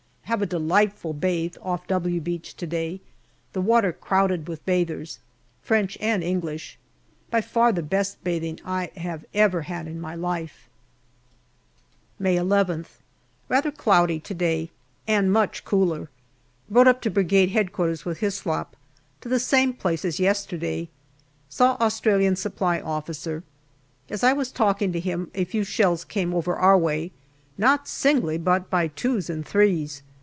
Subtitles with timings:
[0.31, 3.01] Have a delightful bathe off" W" Beach to day;
[3.51, 5.19] the water crowded with bathers,
[5.61, 6.79] French and English.
[7.29, 10.69] By far the best bathing I have ever had in my life.
[12.17, 12.89] 80 GALLIPOLI DIARY May Ilth.
[13.49, 14.69] Rather cloudy to day,
[15.05, 16.07] and much cooler.
[16.69, 17.97] Rode up to Brigade H.Q.
[18.05, 18.77] with Hyslop,
[19.19, 20.87] to the same place as yesterday.
[21.49, 23.43] Saw Australian Supply Officer.
[24.09, 25.29] As I was talking to him.
[25.35, 27.11] a few shells came over our way
[27.57, 30.03] not singly, but by twos and threes.